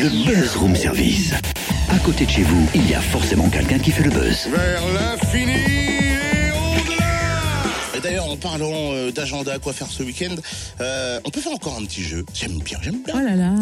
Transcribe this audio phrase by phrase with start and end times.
[0.00, 1.32] Le Buzz Room Service.
[1.90, 4.46] À côté de chez vous, il y a forcément quelqu'un qui fait le buzz.
[4.50, 10.34] Vers l'infini et au-delà Et d'ailleurs, en parlant euh, d'agenda, quoi faire ce week-end,
[10.80, 12.24] euh, on peut faire encore un petit jeu.
[12.32, 13.14] J'aime bien, j'aime bien.
[13.14, 13.52] Oh là là.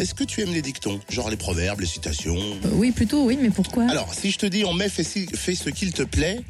[0.00, 0.98] Est-ce que tu aimes les dictons?
[1.08, 2.36] Genre les proverbes, les citations?
[2.36, 3.84] Euh, Oui, plutôt, oui, mais pourquoi?
[3.88, 6.40] Alors, si je te dis en mai, fais, fais ce qu'il te plaît,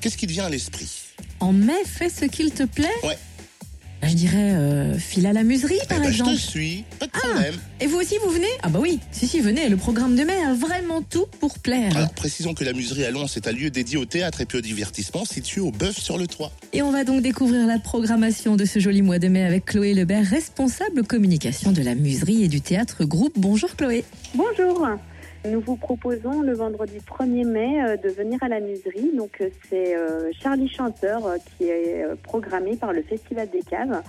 [0.00, 0.90] qu'est-ce qui te vient à l'esprit?
[1.38, 2.88] En mai, fais ce qu'il te plaît?
[3.04, 3.16] Ouais.
[4.00, 6.30] Bah, Je dirais euh, file à la muserie, par Eh ben, je exemple.
[6.32, 7.54] te suis, pas de problème.
[7.80, 8.46] Et vous aussi, vous venez?
[8.62, 9.68] Ah bah oui, si, si, venez.
[9.68, 11.96] Le programme de mai a vraiment tout pour plaire.
[11.96, 14.58] Alors, précisons que la muserie à Lons est un lieu dédié au théâtre et puis
[14.58, 16.52] au divertissement situé au bœuf sur le toit.
[16.72, 19.94] Et on va donc découvrir la programmation de ce joli mois de mai avec Chloé
[19.94, 23.32] Lebert, responsable communication de la muserie et du théâtre groupe.
[23.36, 24.04] Bonjour Chloé.
[24.34, 24.86] Bonjour.
[25.44, 29.12] Nous vous proposons le vendredi 1er mai euh, de venir à la muserie.
[29.16, 31.22] Donc euh, c'est euh, Charlie Chanteur
[31.56, 34.02] qui est programmé par le Festival des Caves.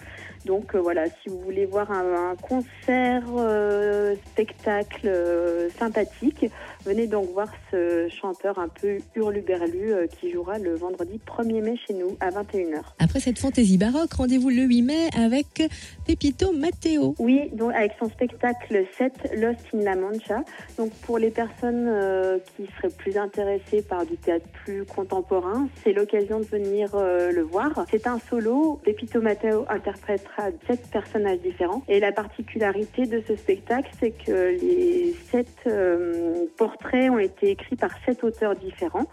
[0.45, 6.45] Donc voilà, si vous voulez voir un, un concert, euh, spectacle euh, sympathique,
[6.85, 11.75] venez donc voir ce chanteur un peu hurluberlu euh, qui jouera le vendredi 1er mai
[11.85, 12.81] chez nous à 21h.
[12.99, 15.69] Après cette fantaisie baroque, rendez-vous le 8 mai avec
[16.07, 17.15] Pepito Matteo.
[17.19, 20.43] Oui, donc avec son spectacle 7, Lost in La Mancha.
[20.77, 25.91] Donc pour les personnes euh, qui seraient plus intéressées par du théâtre plus contemporain, c'est
[25.91, 27.85] l'occasion de venir euh, le voir.
[27.91, 28.79] C'est un solo.
[28.85, 31.83] Pepito Matteo interprétera sept personnages différents.
[31.89, 37.75] Et la particularité de ce spectacle, c'est que les sept euh, portraits ont été écrits
[37.75, 39.07] par sept auteurs différents.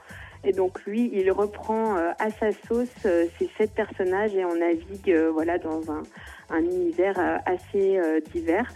[0.44, 5.58] Et donc lui, il reprend à sa sauce ces sept personnages et on navigue voilà
[5.58, 6.02] dans un,
[6.50, 7.98] un univers assez
[8.32, 8.68] divers.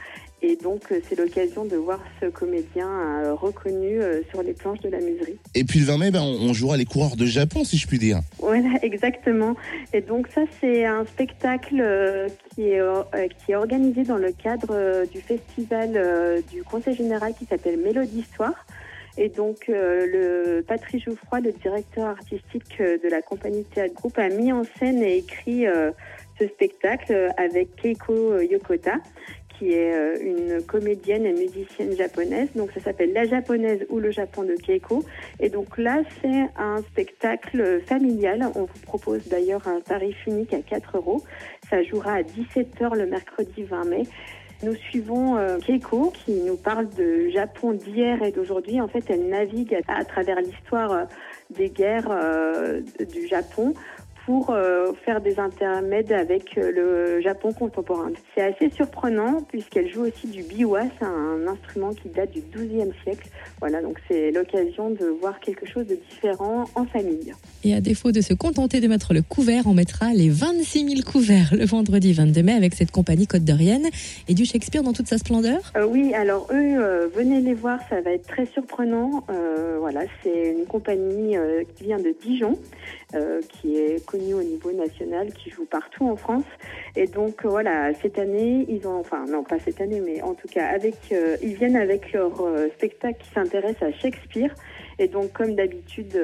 [0.43, 4.81] Et donc euh, c'est l'occasion de voir ce comédien euh, reconnu euh, sur les planches
[4.81, 5.39] de la muserie.
[5.55, 7.99] Et puis le 20 mai, ben, on jouera les coureurs de Japon, si je puis
[7.99, 8.21] dire.
[8.39, 9.55] Voilà, exactement.
[9.93, 11.85] Et donc ça, c'est un spectacle
[12.55, 12.81] qui, est,
[13.39, 18.67] qui est organisé dans le cadre du festival du Conseil général qui s'appelle Mélodie Histoire.
[19.17, 24.29] Et donc euh, le Patrice Jouffroy, le directeur artistique de la compagnie Théâtre Group, a
[24.29, 25.91] mis en scène et écrit euh,
[26.39, 28.95] ce spectacle avec Keiko Yokota
[29.60, 32.48] qui est euh, une comédienne et musicienne japonaise.
[32.56, 35.04] Donc ça s'appelle La japonaise ou le Japon de Keiko.
[35.38, 38.50] Et donc là, c'est un spectacle familial.
[38.54, 41.22] On vous propose d'ailleurs un tarif unique à 4 euros.
[41.69, 44.03] Ça jouera à 17h le mercredi 20 mai.
[44.62, 48.81] Nous suivons euh, Keiko qui nous parle de Japon d'hier et d'aujourd'hui.
[48.81, 51.04] En fait, elle navigue à, travers l'histoire euh,
[51.50, 52.10] des guerres
[53.12, 53.75] du Japon
[54.31, 58.13] pour euh, faire des intermèdes avec euh, le Japon contemporain.
[58.33, 62.93] C'est assez surprenant puisqu'elle joue aussi du biwa, c'est un instrument qui date du XIIe
[63.03, 63.29] siècle.
[63.59, 67.35] Voilà, donc c'est l'occasion de voir quelque chose de différent en famille.
[67.65, 71.01] Et à défaut de se contenter de mettre le couvert, on mettra les 26 000
[71.03, 73.89] couverts le vendredi 22 mai avec cette compagnie Côte d'Orienne
[74.29, 75.73] et du Shakespeare dans toute sa splendeur?
[75.77, 79.25] Euh, oui, alors eux, euh, venez les voir, ça va être très surprenant.
[79.29, 81.37] Euh, voilà, c'est une compagnie
[81.75, 82.59] qui vient de Dijon,
[83.49, 86.44] qui est connue au niveau national, qui joue partout en France.
[86.97, 90.34] Et donc euh, voilà, cette année, ils ont, enfin non pas cette année, mais en
[90.34, 94.54] tout cas avec, euh, ils viennent avec leur euh, spectacle qui s'intéresse à Shakespeare.
[94.98, 96.20] Et donc comme d'habitude.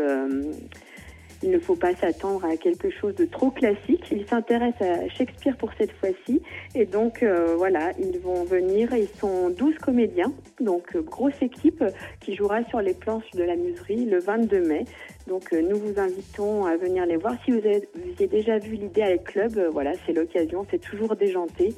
[1.42, 4.04] Il ne faut pas s'attendre à quelque chose de trop classique.
[4.10, 6.42] Ils s'intéressent à Shakespeare pour cette fois-ci.
[6.74, 8.94] Et donc, euh, voilà, ils vont venir.
[8.94, 11.84] Ils sont 12 comédiens, donc euh, grosse équipe
[12.20, 14.84] qui jouera sur les planches de la muserie le 22 mai.
[15.26, 17.34] Donc, euh, nous vous invitons à venir les voir.
[17.44, 20.66] Si vous avez, déjà vu l'idée Club, euh, voilà, c'est l'occasion.
[20.70, 21.74] C'est toujours déjanté.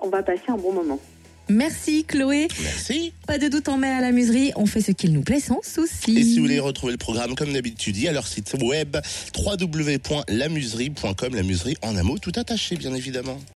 [0.00, 0.98] On va passer un bon moment.
[1.52, 2.48] Merci Chloé.
[2.62, 3.12] Merci.
[3.26, 5.60] Pas de doute en mai à la muserie, on fait ce qu'il nous plaît sans
[5.62, 6.18] souci.
[6.18, 8.96] Et si vous voulez retrouver le programme comme d'habitude, il y a leur site web
[9.36, 13.38] www.lamuserie.com, la muserie en un mot tout attaché bien évidemment.